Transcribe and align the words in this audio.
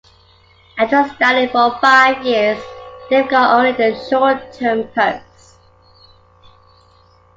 After 0.79 1.13
studying 1.13 1.49
for 1.49 1.77
five 1.79 2.25
years, 2.25 2.59
David 3.07 3.29
got 3.29 3.55
only 3.59 3.69
a 3.83 4.09
short-term 4.09 4.85
post. 4.95 5.57